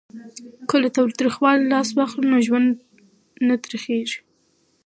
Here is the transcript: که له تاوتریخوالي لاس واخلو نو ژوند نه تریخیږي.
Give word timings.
که 0.69 0.75
له 0.83 0.89
تاوتریخوالي 0.95 1.63
لاس 1.71 1.89
واخلو 1.97 2.29
نو 2.31 2.37
ژوند 2.47 2.71
نه 3.47 3.55
تریخیږي. 3.63 4.19